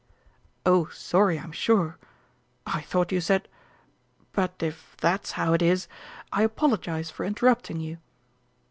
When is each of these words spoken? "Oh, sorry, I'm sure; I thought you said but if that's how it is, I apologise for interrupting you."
"Oh, 0.65 0.87
sorry, 0.87 1.37
I'm 1.37 1.51
sure; 1.51 1.99
I 2.65 2.81
thought 2.81 3.11
you 3.11 3.21
said 3.21 3.47
but 4.33 4.55
if 4.63 4.97
that's 4.97 5.33
how 5.33 5.53
it 5.53 5.61
is, 5.61 5.87
I 6.33 6.41
apologise 6.41 7.11
for 7.11 7.23
interrupting 7.23 7.79
you." 7.79 7.99